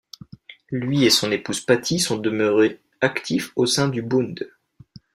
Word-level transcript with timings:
Lui 0.71 1.03
et 1.05 1.11
son 1.11 1.31
épouse 1.31 1.61
Pati 1.61 1.99
sont 1.99 2.17
demeurés 2.17 2.81
actifs 3.01 3.51
au 3.55 3.67
sein 3.67 3.87
du 3.87 4.01
Bund. 4.01 4.49